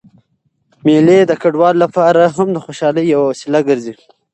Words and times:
مېلې 0.85 1.19
د 1.25 1.31
کډوالو 1.41 1.81
له 1.83 1.87
پاره 1.95 2.25
هم 2.35 2.47
د 2.53 2.57
خوشحالۍ 2.65 3.03
یوه 3.13 3.25
وسیله 3.31 3.59
ګرځي. 3.69 3.93